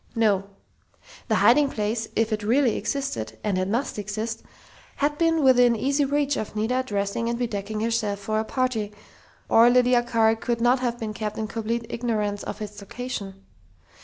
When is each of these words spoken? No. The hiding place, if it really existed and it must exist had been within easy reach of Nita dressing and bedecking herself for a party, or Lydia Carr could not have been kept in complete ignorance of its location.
No. 0.15 0.45
The 1.27 1.35
hiding 1.35 1.69
place, 1.69 2.07
if 2.15 2.33
it 2.33 2.41
really 2.41 2.75
existed 2.75 3.37
and 3.43 3.55
it 3.59 3.67
must 3.67 3.99
exist 3.99 4.41
had 4.95 5.15
been 5.19 5.43
within 5.43 5.75
easy 5.75 6.05
reach 6.05 6.37
of 6.37 6.55
Nita 6.55 6.81
dressing 6.83 7.29
and 7.29 7.37
bedecking 7.37 7.81
herself 7.83 8.17
for 8.17 8.39
a 8.39 8.43
party, 8.43 8.91
or 9.47 9.69
Lydia 9.69 10.01
Carr 10.01 10.35
could 10.35 10.59
not 10.59 10.79
have 10.79 10.97
been 10.97 11.13
kept 11.13 11.37
in 11.37 11.45
complete 11.45 11.85
ignorance 11.87 12.41
of 12.41 12.63
its 12.63 12.81
location. 12.81 13.43